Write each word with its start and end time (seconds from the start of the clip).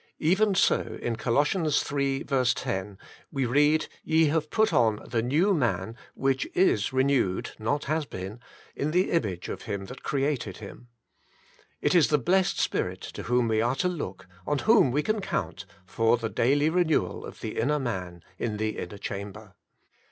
Even 0.17 0.55
so 0.55 0.97
in 0.99 1.15
Colossians 1.15 1.85
iii. 1.93 2.23
10 2.23 2.97
we 3.31 3.45
read, 3.45 3.85
"ye 4.03 4.25
have 4.29 4.49
put 4.49 4.73
on 4.73 4.99
the 5.07 5.21
new 5.21 5.53
man, 5.53 5.95
which 6.15 6.47
is 6.55 6.91
renewed 6.91 7.51
[not, 7.59 7.83
has 7.83 8.07
been] 8.07 8.39
in 8.75 8.89
the 8.89 9.11
image 9.11 9.47
of 9.47 9.61
Him 9.61 9.85
that 9.85 10.01
created 10.01 10.57
him.^' 10.57 10.87
It 11.81 11.93
is 11.93 12.07
the 12.07 12.17
blessed 12.17 12.57
Spirit 12.59 13.01
to 13.13 13.21
whom 13.21 13.47
we 13.47 13.61
are 13.61 13.75
to 13.75 13.87
look, 13.87 14.25
on 14.47 14.57
whom 14.57 14.89
we 14.89 15.03
can 15.03 15.19
count, 15.21 15.65
for 15.85 16.17
the 16.17 16.29
daily 16.29 16.71
renewal 16.71 17.23
of 17.23 17.41
the 17.41 17.59
inner 17.59 17.77
man 17.77 18.23
in 18.39 18.57
the 18.57 18.79
inner 18.79 18.97
chamber. 18.97 19.53